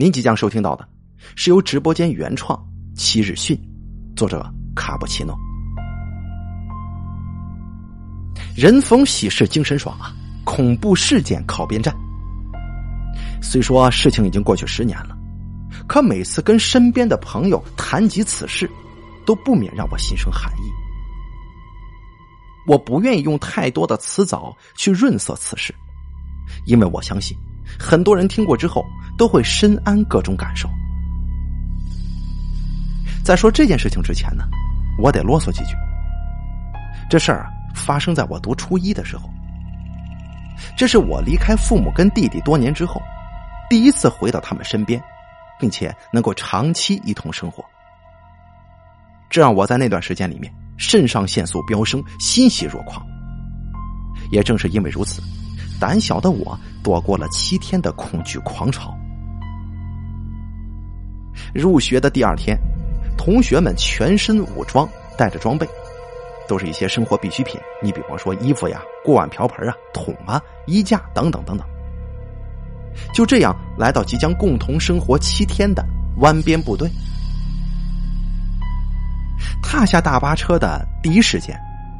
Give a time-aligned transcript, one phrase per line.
[0.00, 0.88] 您即将收听到的，
[1.34, 2.56] 是由直播间原创
[2.94, 3.60] 七日讯，
[4.14, 5.36] 作者卡布奇诺。
[8.54, 10.14] 人逢喜事精神爽啊！
[10.44, 11.92] 恐怖事件靠边站。
[13.42, 15.18] 虽说事情已经过去十年了，
[15.88, 18.70] 可每次跟身边的朋友谈及此事，
[19.26, 20.70] 都不免让我心生寒意。
[22.68, 25.74] 我不愿意用太多的词藻去润色此事，
[26.66, 27.36] 因为我相信
[27.76, 28.84] 很多人听过之后
[29.16, 30.68] 都会深谙各种感受。
[33.24, 34.44] 在说这件事情之前呢，
[34.98, 35.74] 我得啰嗦几句。
[37.10, 37.50] 这事儿啊。
[37.74, 39.30] 发生在我读初一的时候，
[40.76, 43.00] 这是我离开父母跟弟弟多年之后，
[43.70, 45.00] 第一次回到他们身边，
[45.60, 47.64] 并且能够长期一同生活。
[49.30, 53.06] 这让我在那段时间里面肾上腺素飙升，欣喜若狂。
[54.32, 55.22] 也正是因为如此，
[55.80, 58.96] 胆小的我躲过了七天的恐惧狂潮。
[61.54, 62.58] 入学的第二天，
[63.16, 65.66] 同学们全身武装，带着装备。
[66.48, 71.66] 都是一些生活必需品，你比方说衣服呀、锅碗瓢盆啊、桶啊、衣架等等等等。
[73.12, 75.84] 就这样来到即将共同生活七天的
[76.20, 76.90] 湾边部队，
[79.62, 81.54] 踏下大巴车的第一时间，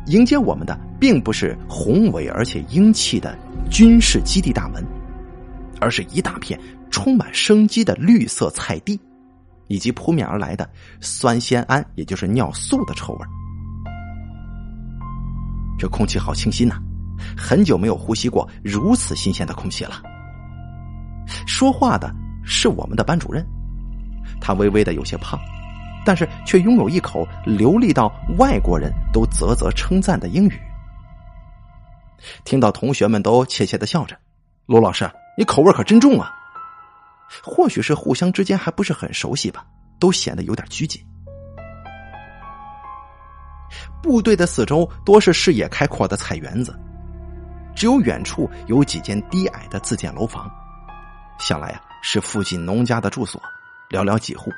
[0.06, 3.36] 迎接我们的并不是宏伟而且英气的
[3.70, 4.84] 军事基地大门，
[5.80, 6.58] 而是一大片
[6.90, 8.98] 充满生机的绿色菜地，
[9.68, 10.68] 以及扑面而来的
[11.00, 13.26] 酸酰胺，也就是尿素的臭味。
[15.78, 16.76] 这空气好清新呐，
[17.36, 20.02] 很久没有呼吸过如此新鲜的空气了。
[21.46, 23.46] 说话的是我们的班主任，
[24.40, 25.38] 他微微的有些胖，
[26.04, 30.58] 但是却拥有一口流利到外国人都啧啧称赞的英语。
[32.44, 34.16] 听到同学们都窃窃的笑着，
[34.66, 36.34] 罗老师，你口味可真重啊！
[37.42, 39.64] 或许是互相之间还不是很熟悉吧，
[39.98, 41.04] 都显得有点拘谨。
[44.02, 46.74] 部队的四周多是视野开阔的菜园子，
[47.76, 50.50] 只有远处有几间低矮的自建楼房，
[51.38, 53.40] 想来呀是附近农家的住所，
[53.90, 54.50] 寥寥几户。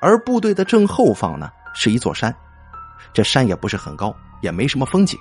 [0.00, 2.34] 而部队的正后方呢是一座山，
[3.14, 5.18] 这山也不是很高，也没什么风景。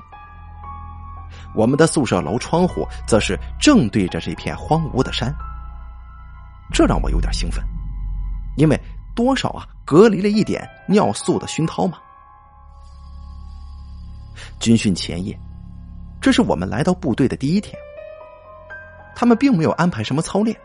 [1.53, 5.33] 我们的宿舍楼窗户则是正对着这片荒芜的山，
[6.71, 7.63] 这让我有点兴奋，
[8.57, 8.79] 因为
[9.15, 11.97] 多少啊隔离了一点尿素的熏陶嘛。
[14.59, 15.37] 军训前夜，
[16.21, 17.75] 这是我们来到部队的第一天。
[19.13, 20.57] 他们并没有安排什么操练，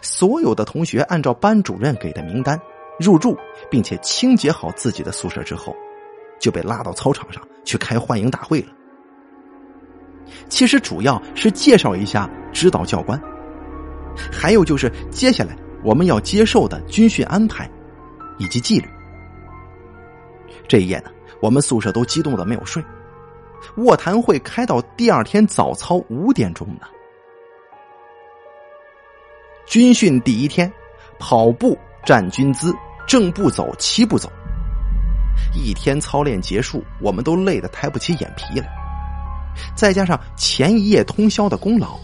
[0.00, 2.58] 所有的同学按照班主任给的名单
[2.98, 3.36] 入住，
[3.70, 5.74] 并且清洁好自己的宿舍之后，
[6.38, 8.72] 就被拉到操场上去开欢迎大会了。
[10.48, 13.20] 其实主要是介绍一下指导教官，
[14.32, 17.70] 还有就是接下来我们要接受的军训安排
[18.38, 18.88] 以及纪律。
[20.68, 21.10] 这一夜呢。
[21.40, 22.82] 我们宿舍都激动的没有睡，
[23.76, 26.86] 卧谈会开到第二天早操五点钟呢。
[29.66, 30.72] 军训第一天，
[31.18, 32.72] 跑步站军姿，
[33.06, 34.32] 正步走，七步走。
[35.52, 38.83] 一天操练结束，我们都累得抬不起眼皮来。
[39.74, 41.98] 再加上前一夜通宵的功劳，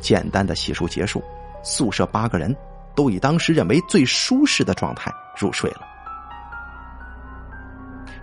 [0.00, 1.22] 简单的洗漱结束，
[1.62, 2.54] 宿舍八个人
[2.94, 5.80] 都以当时认为最舒适的状态入睡了。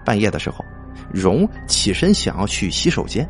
[0.04, 0.64] 半夜的时候，
[1.12, 3.28] 荣起身想要去洗手间，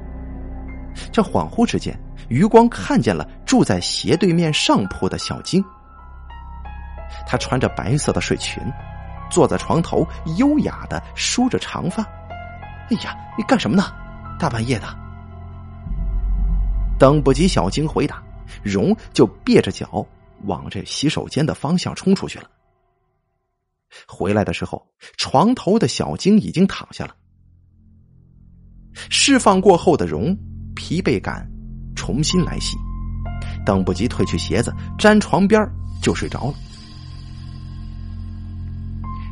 [1.12, 1.98] 这恍惚之间，
[2.28, 5.64] 余光看见了住在斜对面上铺的小晶。
[7.26, 8.62] 她穿着白色的睡裙，
[9.30, 10.06] 坐在床头，
[10.38, 12.04] 优雅的梳着长发。
[12.90, 13.86] 哎呀，你干什么呢？
[14.38, 15.05] 大半夜的！
[16.98, 18.24] 等不及小晶回答，
[18.64, 20.06] 荣就别着脚
[20.44, 22.50] 往这洗手间的方向冲出去了。
[24.08, 24.86] 回来的时候，
[25.18, 27.16] 床头的小晶已经躺下了。
[29.10, 30.36] 释放过后的荣，
[30.76, 31.50] 疲惫感
[31.96, 32.78] 重新来袭，
[33.66, 35.62] 等不及褪去鞋子，粘床边
[36.02, 36.54] 就睡着了。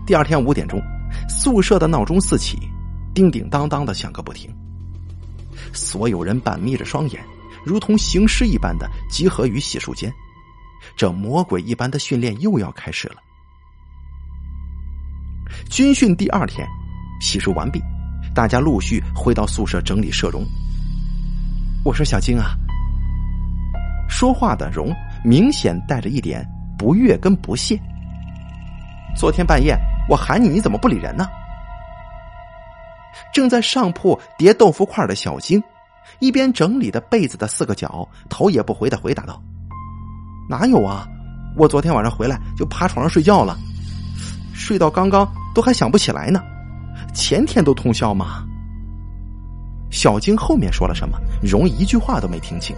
[0.06, 0.82] 第二天五点钟，
[1.30, 2.58] 宿舍的闹钟四起，
[3.14, 4.54] 叮叮当当的响个不停。
[5.74, 7.24] 所有人半眯着双眼，
[7.66, 10.14] 如同行尸一般的集合于洗漱间。
[10.98, 13.16] 这魔鬼一般的训练又要开始了。
[15.70, 16.68] 军训第二天，
[17.22, 17.82] 洗漱完毕，
[18.36, 20.44] 大家陆续回到宿舍整理舍容。
[21.86, 22.56] 我说：“小晶啊。”
[24.10, 24.94] 说话的容
[25.24, 26.46] 明显带着一点
[26.78, 27.80] 不悦跟不屑。
[29.16, 29.78] 昨天半夜
[30.10, 31.28] 我喊你，你怎么不理人呢？
[33.32, 35.64] 正在上铺叠豆腐块的小晶，
[36.20, 39.42] 一边整理的被子的四个角，头也不回的回答道
[40.50, 41.08] ：“哪有啊？
[41.56, 43.58] 我昨天晚上回来就趴床上睡觉了，
[44.54, 46.42] 睡到刚刚都还想不起来呢。
[47.14, 48.44] 前天都通宵吗？
[49.92, 52.76] 小晶后面说了什么，荣一句话都没听清，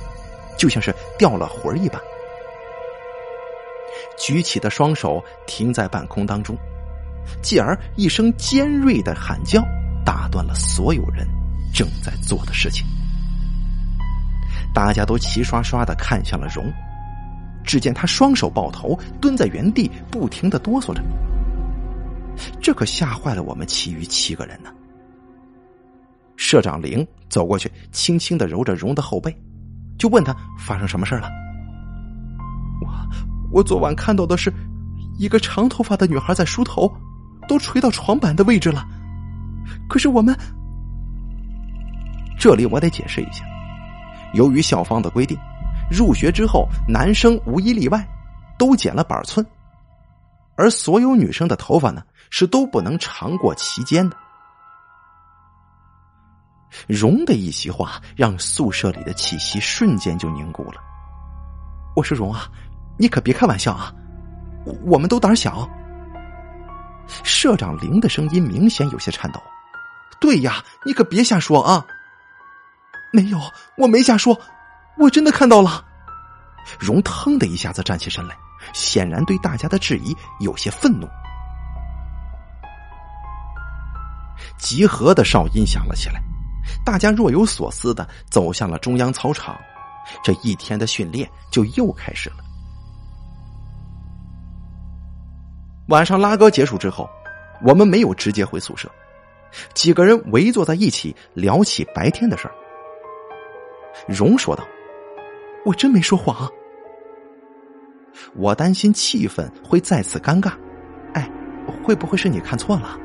[0.58, 2.02] 就像是掉了魂儿一般。
[4.18, 6.58] 举起的双手停在半空当中，
[7.42, 9.64] 继而一声尖锐的喊叫
[10.04, 11.26] 打断了所有人
[11.74, 12.86] 正在做的事情。
[14.76, 16.70] 大家都齐刷刷的看向了荣，
[17.64, 21.02] 只见他双手抱头，蹲在原地，不停的哆嗦着。
[22.62, 24.70] 这可吓坏了我们其余七个人呢。
[26.36, 29.34] 社长林走过去，轻轻的揉着荣的后背，
[29.98, 31.30] 就问他发生什么事了。
[32.82, 32.90] 我
[33.54, 34.54] 我昨晚看到的是，
[35.18, 36.94] 一个长头发的女孩在梳头，
[37.48, 38.86] 都垂到床板的位置了。
[39.88, 40.38] 可是我们
[42.38, 43.46] 这里我得解释一下，
[44.34, 45.38] 由于校方的规定，
[45.90, 48.06] 入学之后男生无一例外
[48.58, 49.46] 都剪了板寸，
[50.56, 52.02] 而所有女生的头发呢。
[52.32, 54.18] 是都不能长过齐肩的。
[56.88, 60.82] 荣的一席话让宿舍里的气息瞬间就凝固了。
[61.96, 62.50] 我说荣啊，
[62.98, 63.94] 你可别开玩笑啊，
[64.86, 65.70] 我们都胆小。
[67.24, 69.40] 社长林的声音明显有些颤抖。
[70.20, 71.86] 对呀，你可别瞎说啊。
[73.12, 73.40] 没有，
[73.78, 74.40] 我没瞎说，
[74.98, 75.86] 我真的看到了。
[76.80, 78.36] 荣腾的一下子站起身来，
[78.74, 81.08] 显然对大家的质疑有些愤怒。
[84.58, 86.22] 集合的哨音响了起来，
[86.84, 89.56] 大家若有所思的走向了中央操场。
[90.24, 92.38] 这一天的训练就又开始了。
[95.88, 97.10] 晚上拉歌结束之后，
[97.64, 98.90] 我们没有直接回宿舍，
[99.74, 102.54] 几个人围坐在一起聊起白天的事儿。
[104.08, 104.66] 荣说道
[105.66, 106.50] ：“我真没说谎。
[108.36, 110.54] 我担心气氛会再次尴尬。
[111.14, 111.30] 哎，
[111.84, 112.98] 会不会是你看错了？”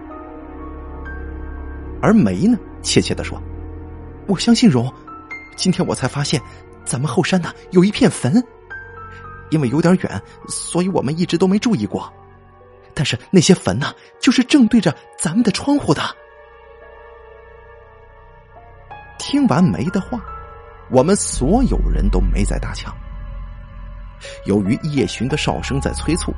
[2.02, 3.40] 而梅呢，怯怯的说
[4.26, 4.92] ：“我相信荣，
[5.56, 6.40] 今天我才发现，
[6.84, 8.42] 咱们后山呢有一片坟，
[9.50, 12.10] 因为有点远，所以我们一直都没注意过。
[12.94, 16.02] 但是那些坟呢，就是正对着咱们的窗户的。”
[19.18, 20.18] 听完梅的话，
[20.90, 22.94] 我们所有人都没再搭腔。
[24.44, 26.34] 由于夜巡的哨声在催促，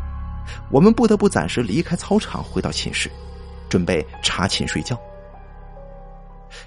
[0.70, 3.10] 我们不得不暂时离开操场，回到寝室，
[3.68, 4.96] 准备查寝睡觉。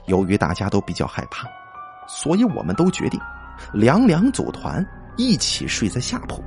[0.08, 1.48] 由于大家都比较害怕，
[2.08, 3.20] 所以我们都决定
[3.72, 4.86] 两两组团，
[5.16, 6.44] 一起睡在下铺。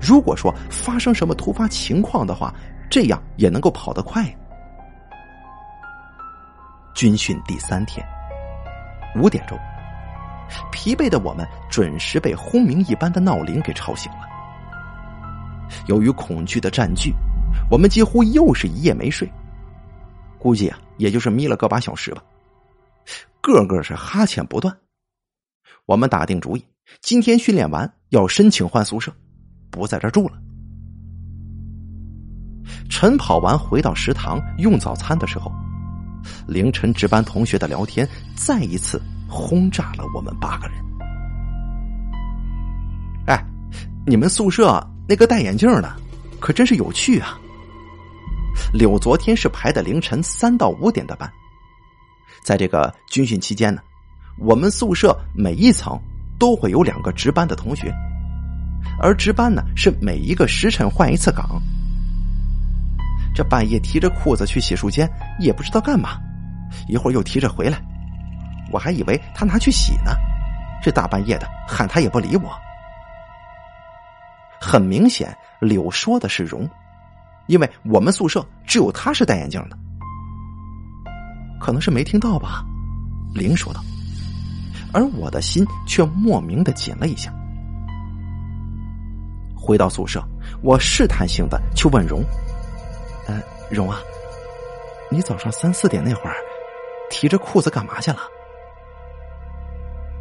[0.00, 2.54] 如果说发生什么突发情况的话，
[2.88, 4.24] 这样也能够跑得快。
[6.94, 8.06] 军训第三天，
[9.16, 9.58] 五点钟，
[10.70, 14.28] 疲惫的我们准时被轰鸣一般的闹铃给吵醒了。
[15.86, 17.12] 由于恐惧的占据，
[17.70, 19.30] 我们几乎又是一夜没睡，
[20.38, 22.22] 估计啊，也就是眯了个把小时吧。
[23.40, 24.76] 个个是哈欠不断，
[25.86, 26.64] 我们打定主意，
[27.00, 29.12] 今天训练完要申请换宿舍，
[29.70, 30.34] 不在这住了。
[32.88, 35.50] 晨跑完回到食堂用早餐的时候，
[36.46, 38.06] 凌晨值班同学的聊天
[38.36, 39.00] 再一次
[39.32, 40.76] 轰炸了我们八个人。
[43.26, 43.44] 哎，
[44.06, 45.90] 你们宿舍那个戴眼镜的，
[46.38, 47.38] 可真是有趣啊！
[48.72, 51.30] 柳昨天是排的凌晨三到五点的班。
[52.44, 53.80] 在这个军训期间呢，
[54.38, 55.98] 我们宿舍每一层
[56.38, 57.90] 都会有两个值班的同学，
[59.00, 61.60] 而值班呢是每一个时辰换一次岗。
[63.34, 66.18] 这半夜提着裤子去洗漱间，也不知道干嘛，
[66.86, 67.80] 一会儿又提着回来，
[68.72, 70.12] 我还以为他拿去洗呢。
[70.82, 72.50] 这大半夜的喊他也不理我。
[74.60, 76.68] 很明显，柳说的是荣，
[77.46, 79.76] 因为我们宿舍只有他是戴眼镜的。
[81.60, 82.64] 可能是没听到吧，
[83.32, 83.80] 林说道，
[84.92, 87.32] 而我的心却莫名的紧了一下。
[89.54, 90.20] 回到宿舍，
[90.62, 92.24] 我试探性的去问荣
[93.28, 93.98] ：“呃，荣啊，
[95.08, 96.34] 你早上三四点那会儿
[97.10, 98.18] 提着裤子干嘛去了？”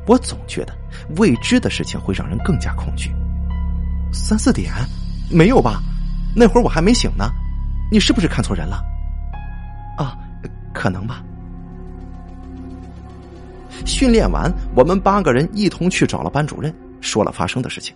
[0.08, 0.74] 我总觉得
[1.18, 3.12] 未知的事情会让人更加恐惧。
[4.12, 4.74] 三四点？
[5.30, 5.82] 没有吧？
[6.36, 7.30] 那会儿我还没醒呢。
[7.92, 8.84] 你是不是看错人了？
[9.98, 10.18] 啊，
[10.74, 11.24] 可能吧。
[13.86, 17.96] 训练完，我们八个人一同去找了班主任，说了发生的事情。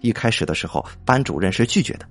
[0.00, 2.06] 一开始的时候，班主任是拒绝的，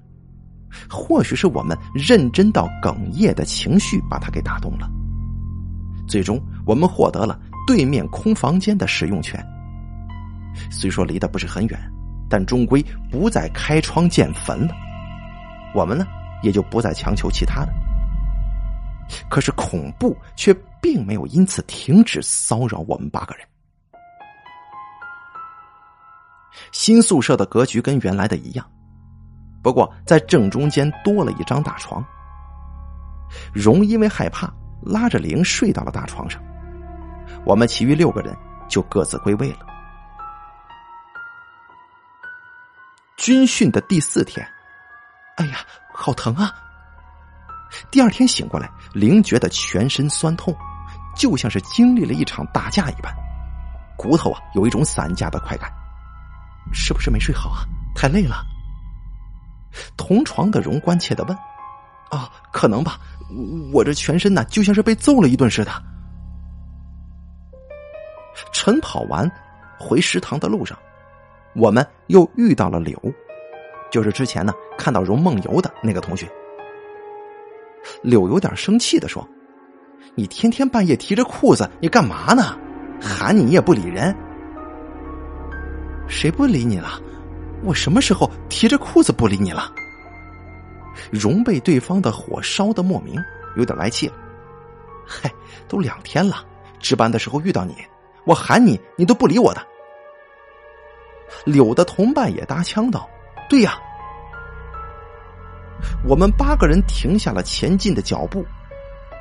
[0.89, 4.89] 或许是我们认真到哽咽的情绪把他给打动了。
[6.07, 9.43] 最终，我们获得了对面空房间的使用权。
[10.71, 11.79] 虽说离得不是很远，
[12.29, 14.73] 但终归不再开窗见坟了。
[15.73, 16.05] 我们呢，
[16.43, 17.73] 也就不再强求其他的。
[19.29, 23.45] 可是恐怖却并没有因此停止骚扰我们八个人。
[26.71, 28.65] 新宿舍的格局跟原来的一样，
[29.61, 32.03] 不过在正中间多了一张大床。
[33.53, 36.41] 荣因为害怕，拉着玲睡到了大床上，
[37.45, 38.35] 我们其余六个人
[38.67, 39.59] 就各自归位了。
[43.17, 44.47] 军训的第四天，
[45.37, 45.59] 哎呀，
[45.93, 46.53] 好疼啊！
[47.89, 50.55] 第二天醒过来，玲觉得全身酸痛，
[51.15, 53.11] 就像是经历了一场打架一般，
[53.97, 55.71] 骨头啊有一种散架的快感。
[56.71, 57.65] 是不是没睡好啊？
[57.95, 58.45] 太累了。
[59.97, 61.37] 同床的荣关切的问
[62.11, 62.99] ：“啊，可能吧，
[63.73, 65.71] 我这全身呢就像是被揍了一顿似的。”
[68.51, 69.29] 晨跑完
[69.77, 70.77] 回食堂的路上，
[71.55, 72.99] 我们又遇到了柳，
[73.91, 76.27] 就是之前呢看到荣梦游的那个同学。
[78.01, 79.27] 柳有点生气的说
[80.15, 82.57] ：“你天天半夜提着裤子，你干嘛呢？
[82.99, 84.15] 喊你你也不理人。
[86.07, 86.99] 谁不理你了？
[87.63, 89.71] 我什么时候提着裤子不理你了？”
[91.11, 93.21] 荣被对方的火烧的莫名，
[93.57, 94.13] 有点来气了。
[95.05, 95.31] 嗨，
[95.67, 96.43] 都两天了，
[96.79, 97.75] 值班的时候遇到你，
[98.25, 99.65] 我喊你，你都不理我的。
[101.45, 103.09] 柳的同伴也搭腔道
[103.49, 103.79] ：“对呀。”
[106.07, 108.45] 我们八个人停下了前进的脚步，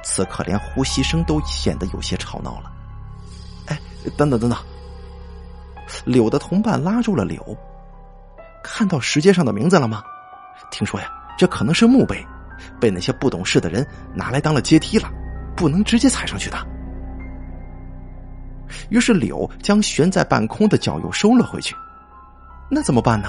[0.02, 2.72] 此刻连呼吸声都显得有些吵闹了。
[3.66, 3.78] 哎，
[4.16, 4.58] 等等等等！
[6.04, 7.56] 柳的同伴拉住了柳，
[8.62, 10.02] 看到石阶上的名字了吗？
[10.70, 12.24] 听说呀，这可能是墓碑，
[12.80, 15.10] 被那些不懂事的人拿来当了阶梯了，
[15.56, 16.56] 不能直接踩上去的。
[18.88, 21.74] 于是柳将悬在半空的脚又收了回去。
[22.70, 23.28] 那怎么办呢？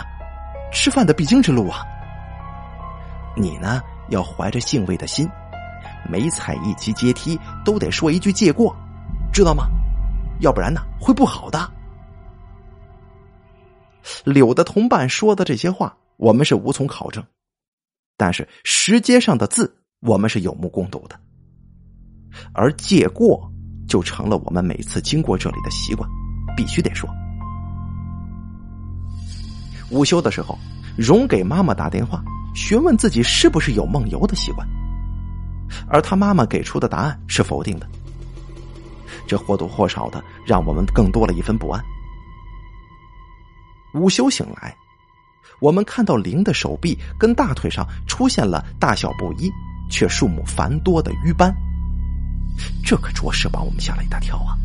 [0.74, 1.80] 吃饭的必经之路啊！
[3.38, 5.30] 你呢，要怀着敬畏的心，
[6.10, 8.76] 每踩一级阶梯都得说一句借过，
[9.32, 9.68] 知道吗？
[10.42, 11.72] 要不然呢，会不好的。
[14.24, 17.24] 柳的同伴说的这些话，我们是无从考证，
[18.18, 21.20] 但是石阶上的字，我们是有目共睹的。
[22.54, 23.50] 而借过
[23.96, 26.10] 就成了我们每次经过这里的习惯，
[26.54, 27.10] 必须得说。
[29.90, 30.60] 午休的时候，
[30.98, 32.22] 荣给妈妈打电话。
[32.54, 34.68] 询问自己是不是有梦游的习惯，
[35.88, 37.88] 而他妈妈给出的答案是否定的，
[39.26, 41.82] 这或多或少的让我们更多了一分不安。
[43.94, 44.76] 午休醒来，
[45.62, 49.50] 我们看到灵的手臂跟大腿上出现了大小不一
[49.90, 51.56] 却数目繁多的瘀斑，
[52.84, 54.58] 这可着实把我们吓了一大跳啊！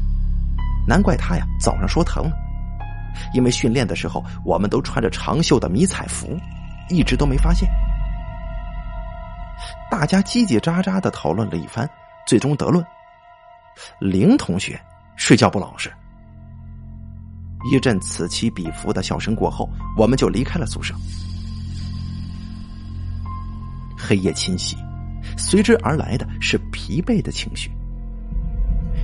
[0.87, 2.31] 难怪他呀早上说疼，
[3.35, 6.39] 因为训练的时候我们都穿着长袖的迷彩服。
[6.93, 7.71] 一直都没发现，
[9.89, 11.89] 大家叽叽喳喳的讨论了一番，
[12.27, 12.85] 最终得论：
[14.01, 14.77] 林同学
[15.15, 15.89] 睡觉不老实。
[17.71, 20.93] 一阵此起彼伏的笑声过后，我们就离开了宿舍。
[23.97, 24.77] 黑夜侵袭，
[25.39, 27.71] 随之而来的是疲惫的情绪。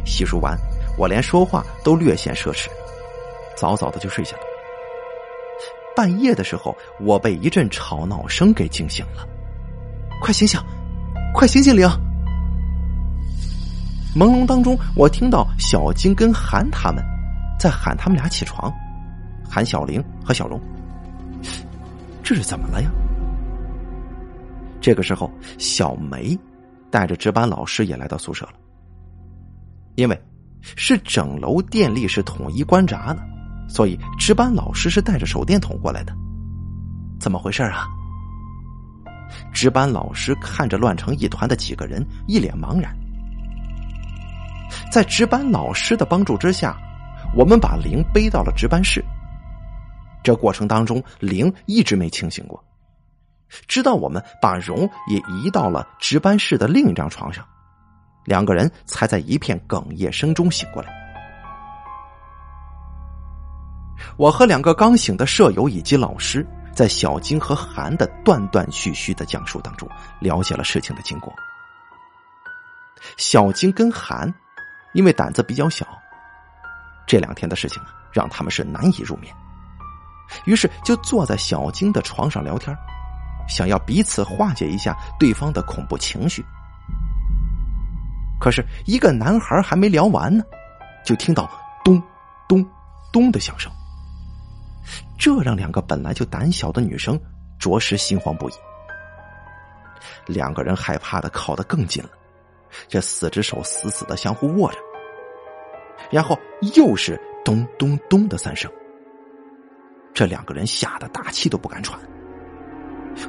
[0.06, 0.56] 洗漱完，
[0.96, 2.68] 我连说话都略显奢侈，
[3.56, 4.42] 早早的就睡下了。
[5.94, 9.26] 半夜的时候，我被一阵吵闹声给惊醒了。
[10.22, 10.60] 快醒醒，
[11.34, 11.76] 快醒醒！
[11.76, 11.86] 灵。
[14.14, 17.04] 朦胧当中，我听到小金跟韩他们
[17.58, 18.72] 在喊他们俩起床，
[19.46, 20.60] 喊小玲和小荣。
[22.22, 22.90] 这是怎么了呀？
[24.80, 26.38] 这个时候，小梅
[26.90, 28.52] 带着值班老师也来到宿舍了，
[29.96, 30.22] 因为
[30.62, 33.20] 是整楼电力是统一关闸的。
[33.68, 36.14] 所以，值班老师是带着手电筒过来的，
[37.18, 37.84] 怎么回事啊？
[39.52, 42.96] 值班老师看着乱成一团的几个人，一脸茫然。
[44.92, 46.76] 在值班老师的帮助之下，
[47.34, 49.04] 我们把灵背到了值班室。
[50.22, 52.62] 这过程当中，灵一直没清醒过，
[53.66, 57.44] 直到我们把荣也移到了值班室的另一张床上，
[58.26, 60.92] 两个人才在一片哽咽声中醒过来。
[64.18, 69.88] 我和两个刚醒的舍友以及老师，在小金和韩的断断续续的讲述当中，
[70.21, 71.33] 了解了事情的经过。
[73.16, 74.33] 小金跟韩，
[74.92, 75.87] 因为胆子比较小，
[77.06, 79.33] 这两天的事情啊，让他们是难以入眠，
[80.45, 82.76] 于是就坐在小金的床上聊天，
[83.49, 86.45] 想要彼此化解一下对方的恐怖情绪。
[88.38, 90.45] 可是，一个男孩还没聊完呢，
[91.05, 91.50] 就听到
[91.85, 92.02] 咚
[92.49, 92.64] 咚
[93.12, 93.71] 咚的响声。
[95.19, 97.19] 这让两个本来就胆小的女生
[97.59, 98.52] 着实心慌不已。
[100.26, 102.11] 两个人害怕的靠得更近了，
[102.87, 104.78] 这四只手死死的相互握着，
[106.11, 106.38] 然后
[106.75, 108.71] 又是咚咚咚的三声。
[110.12, 111.99] 这两个人吓得大气都不敢喘。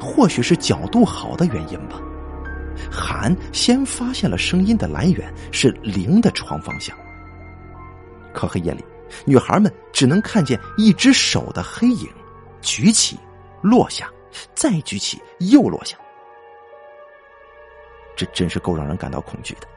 [0.01, 1.97] 或许是角度好的原因吧，
[2.91, 6.95] 韩先发现了声音的来源是灵的床方向。
[8.33, 8.83] 可黑夜里，
[9.25, 12.09] 女孩们只能看见一只手的黑影，
[12.61, 13.17] 举起，
[13.61, 14.09] 落下，
[14.53, 15.97] 再举起，又落下。
[18.15, 19.67] 这真是够让人感到恐惧的。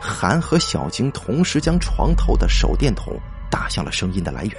[0.00, 3.18] 韩和小晶同时将床头的手电筒
[3.50, 4.54] 打向了声音的来源。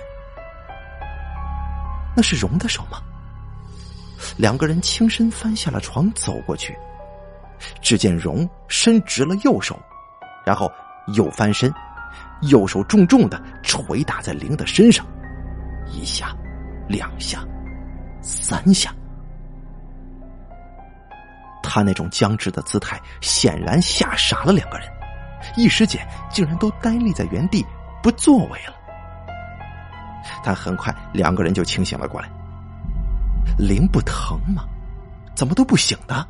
[2.15, 3.01] 那是荣的手吗？
[4.35, 6.77] 两个人轻身翻下了床，走过去。
[7.81, 9.79] 只见荣伸直了右手，
[10.45, 10.71] 然后
[11.15, 11.73] 又翻身，
[12.41, 15.05] 右手重重的捶打在灵的身上，
[15.91, 16.35] 一下，
[16.87, 17.43] 两下，
[18.21, 18.93] 三下。
[21.61, 24.87] 他那种僵直的姿态，显然吓傻了两个人，
[25.55, 27.65] 一时间竟然都呆立在原地，
[28.01, 28.73] 不作为了。
[30.43, 32.29] 但很快，两个人就清醒了过来。
[33.57, 34.63] 灵不疼吗？
[35.35, 36.27] 怎么都不醒的？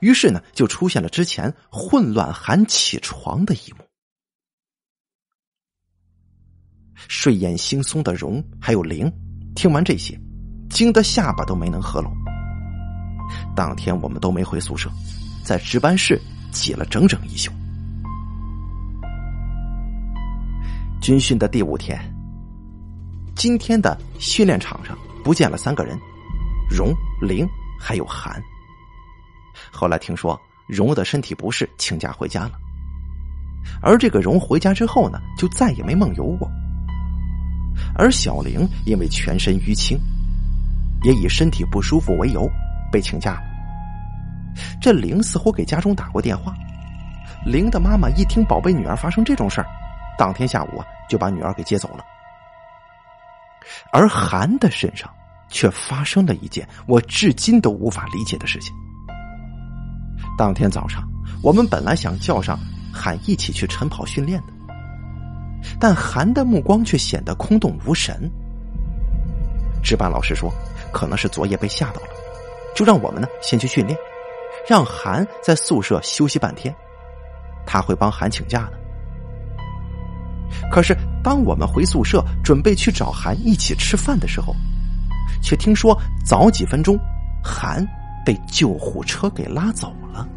[0.00, 3.78] 于是呢，就出现了之前混乱喊起床的一幕。
[7.08, 9.12] 睡眼惺忪的荣还有灵，
[9.56, 10.18] 听完这些，
[10.70, 12.12] 惊得下巴都没能合拢。
[13.56, 14.90] 当天我们都没回宿舍，
[15.44, 16.20] 在值班室
[16.52, 17.50] 挤了整整一宿。
[21.00, 21.98] 军训的第五天，
[23.34, 25.98] 今天的训练场上不见了三个人：
[26.70, 27.44] 荣、玲
[27.80, 28.40] 还有韩。
[29.70, 32.52] 后来听说荣的身体不适，请假回家了。
[33.80, 36.50] 而这个荣回家之后呢，就再也没梦游过。
[37.94, 39.98] 而小玲因为全身淤青，
[41.02, 42.48] 也以身体不舒服为由。
[42.90, 43.42] 被请假了。
[44.78, 46.52] 这玲似乎给家中打过电话，
[47.46, 49.66] 玲的妈妈一听宝贝女儿发生这种事儿，
[50.18, 52.04] 当天下午啊就把女儿给接走了。
[53.90, 55.10] 而韩的身上
[55.48, 58.74] 却发生了一件我至今都无法理解的事情。
[60.36, 61.02] 当天早上，
[61.42, 62.58] 我们本来想叫上
[62.92, 64.52] 韩一起去晨跑训练的，
[65.78, 68.30] 但韩的目光却显得空洞无神。
[69.82, 70.52] 值班老师说，
[70.92, 72.08] 可能是昨夜被吓到了。
[72.74, 73.98] 就让我们呢先去训练，
[74.66, 76.74] 让韩在宿舍休息半天，
[77.66, 78.72] 他会帮韩请假的。
[80.70, 84.54] 可是当我们回宿舍准备去找韩一起吃饭的时候，
[85.42, 86.98] 却听说早几分钟，
[87.44, 87.86] 韩
[88.24, 90.28] 被救护车给拉走了。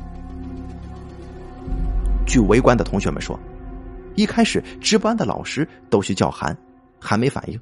[2.26, 3.40] 据围观的同学们说，
[4.16, 6.56] 一开始值班的老师都去叫韩，
[7.00, 7.60] 韩没反应，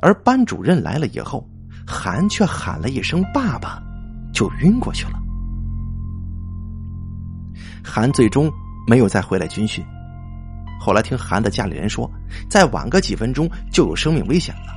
[0.00, 1.46] 而班主任来了以后。
[1.92, 3.82] 韩却喊了一声“爸爸”，
[4.32, 5.18] 就晕过去了。
[7.82, 8.48] 韩最终
[8.86, 9.84] 没有再回来军训。
[10.78, 12.08] 后来听韩的家里人说，
[12.48, 14.72] 再晚个几分钟就有生命危险了，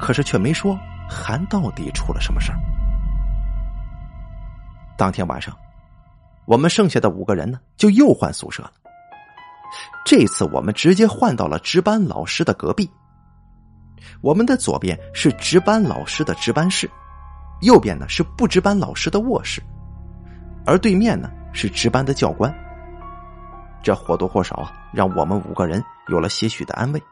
[0.00, 0.78] 可是却没说
[1.10, 2.58] 韩到底出了什么事儿。
[4.96, 5.56] 当天晚上，
[6.44, 8.72] 我们剩下的五个人呢，就又换宿舍了。
[10.04, 12.88] 这次我们直接换到了值班老师的隔壁。
[14.20, 16.88] 我们的左边是值班老师的值班室，
[17.62, 19.62] 右边呢是不值班老师的卧室，
[20.64, 22.54] 而对面呢是值班的教官。
[23.82, 27.02] 这或多或少啊，让我们五个人有了些许的安慰。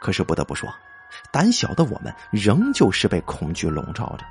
[0.00, 0.72] 可是不得不说，
[1.32, 4.24] 胆小的我们仍旧是被恐惧笼罩着。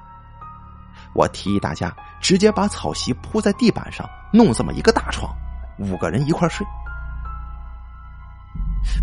[1.14, 5.36] 我提议大家直接把草席铺在地板上，弄这么一个大床，
[5.78, 6.66] 五个人一块睡。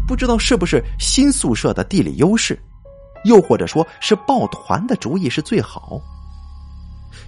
[0.06, 2.58] 不知道是不是新宿舍的地理优势，
[3.24, 6.00] 又或者说是抱团的主意是最好。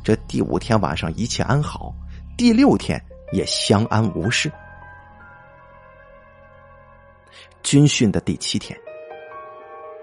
[0.02, 1.94] 这第五天晚上一切安好，
[2.36, 4.50] 第六天也相安无事。
[7.62, 8.78] 军训的第七天，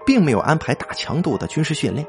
[0.06, 2.06] 并没有安排大强度的军事训练。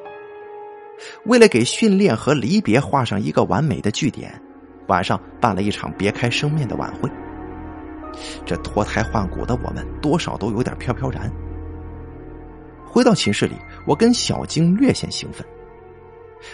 [1.25, 4.41] 为了给训练和离别画上一个完美的句点，
[4.87, 7.09] 晚上办了一场别开生面的晚会。
[8.45, 11.31] 这脱胎换骨的我们，多少都有点飘飘然。
[12.85, 15.45] 回到寝室里，我跟小晶略显兴奋。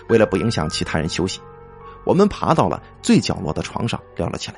[0.10, 1.39] 为了不影响其他人休息，
[2.05, 4.58] 我们爬到了最角落的床上聊了起来。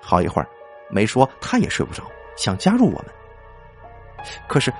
[0.00, 0.48] 好一会儿，
[0.90, 2.02] 没说他也睡不着，
[2.36, 3.06] 想加入我们。
[4.48, 4.72] 可是，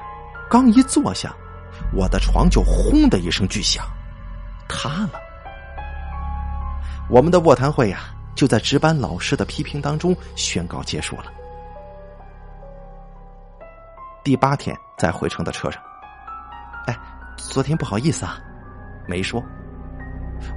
[0.48, 1.36] 刚一坐下，
[1.92, 3.84] 我的床就轰的一声巨响，
[4.68, 5.20] 塌了。
[7.08, 8.10] 我们的卧谈会呀。
[8.34, 11.26] 就在值班老师的批评当中宣告结束了。
[14.24, 15.80] 第八天在回程的车上。
[16.88, 16.98] 哎，
[17.36, 18.40] 昨天不好意思啊，
[19.06, 19.40] 没说。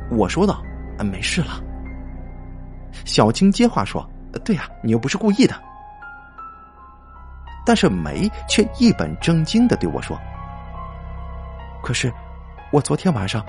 [0.10, 0.64] 我说道
[1.06, 1.62] ：“没事了。”
[3.06, 4.04] 小青接话说
[4.44, 5.54] ：“对呀，你又不是故意的。”
[7.64, 10.20] 但是梅却一本正经的对我说
[11.88, 12.14] ：“可是
[12.70, 13.42] 我昨天晚上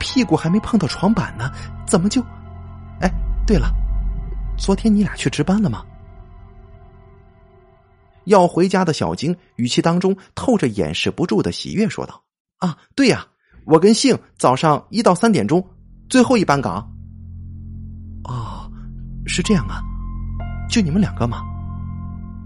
[0.00, 1.52] 屁股还没碰到床板呢，
[1.86, 2.22] 怎么就……
[3.02, 3.12] 哎，
[3.46, 3.70] 对了，
[4.56, 5.84] 昨天你俩去值班了吗？”
[8.24, 12.22] 要回家的小晶语气当中透着掩饰不住的喜悦，说道
[12.56, 13.26] ：“啊，对呀，
[13.66, 15.62] 我跟杏早上一到三点钟
[16.08, 16.90] 最后一班岗。”
[18.24, 18.66] 哦，
[19.26, 19.82] 是这样啊，
[20.70, 21.42] 就你们两个吗？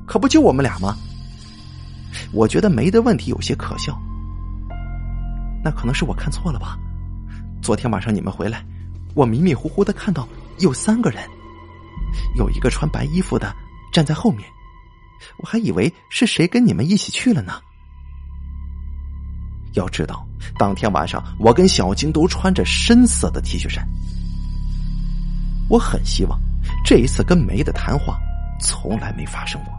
[0.05, 0.97] 可不就我们俩吗？
[2.33, 3.97] 我觉得梅的问题有些可笑。
[5.69, 6.79] 那可能是我看错了吧？
[7.61, 8.65] 昨天晚上你们回来，
[9.15, 10.27] 我迷迷糊糊的看到
[10.61, 11.23] 有三个人，
[12.37, 13.55] 有一个穿白衣服的
[13.93, 14.49] 站在后面。
[15.37, 17.61] 我还以为是谁跟你们一起去了呢。
[19.75, 20.27] 要知道，
[20.59, 23.87] 当天晚上我跟小金都穿着深色的 T 恤衫。
[25.69, 26.41] 我很希望
[26.83, 28.19] 这一次跟梅的谈话
[28.59, 29.75] 从来没发生过。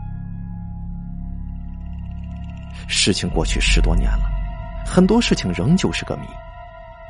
[2.88, 4.30] 事情过去十多年了，
[4.90, 6.26] 很多事情仍旧是个谜，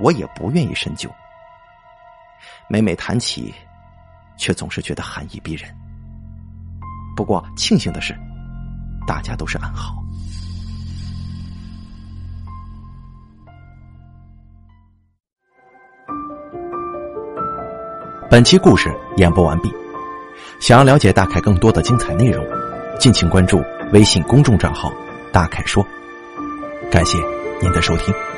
[0.02, 1.10] 我也不愿意深究。
[2.68, 3.54] 每每谈起，
[4.38, 5.74] 却总是觉得寒意逼人。
[7.16, 8.14] 不过庆幸的是，
[9.08, 9.96] 大家都是安好。
[18.30, 19.74] 本期故事演播完毕。
[20.60, 22.46] 想要了解大凯更多的精彩内容，
[23.00, 23.64] 敬请关注
[23.94, 24.92] 微信公众账号
[25.32, 25.86] “大凯说”。
[26.92, 27.18] 感谢
[27.62, 28.29] 您的收听。